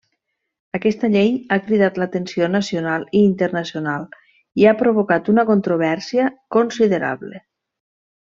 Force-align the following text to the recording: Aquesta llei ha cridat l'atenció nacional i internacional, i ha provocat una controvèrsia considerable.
Aquesta 0.77 1.09
llei 1.15 1.27
ha 1.49 1.57
cridat 1.65 1.99
l'atenció 2.03 2.47
nacional 2.53 3.05
i 3.19 3.21
internacional, 3.25 4.07
i 4.63 4.67
ha 4.71 4.75
provocat 4.81 5.31
una 5.35 5.45
controvèrsia 5.53 6.25
considerable. 6.59 7.43